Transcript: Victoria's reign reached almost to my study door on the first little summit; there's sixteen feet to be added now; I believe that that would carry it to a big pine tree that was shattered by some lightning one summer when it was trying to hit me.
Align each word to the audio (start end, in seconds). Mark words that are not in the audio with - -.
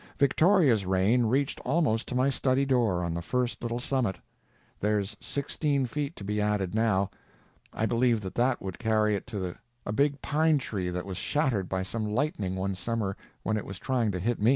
Victoria's 0.17 0.83
reign 0.83 1.27
reached 1.27 1.59
almost 1.59 2.07
to 2.07 2.15
my 2.15 2.27
study 2.31 2.65
door 2.65 3.03
on 3.03 3.13
the 3.13 3.21
first 3.21 3.61
little 3.61 3.79
summit; 3.79 4.15
there's 4.79 5.15
sixteen 5.21 5.85
feet 5.85 6.15
to 6.15 6.23
be 6.23 6.41
added 6.41 6.73
now; 6.73 7.11
I 7.71 7.85
believe 7.85 8.21
that 8.21 8.33
that 8.33 8.63
would 8.63 8.79
carry 8.79 9.13
it 9.15 9.27
to 9.27 9.53
a 9.85 9.91
big 9.91 10.19
pine 10.23 10.57
tree 10.57 10.89
that 10.89 11.05
was 11.05 11.17
shattered 11.17 11.69
by 11.69 11.83
some 11.83 12.09
lightning 12.09 12.55
one 12.55 12.73
summer 12.73 13.15
when 13.43 13.57
it 13.57 13.63
was 13.67 13.77
trying 13.77 14.09
to 14.13 14.19
hit 14.19 14.41
me. 14.41 14.49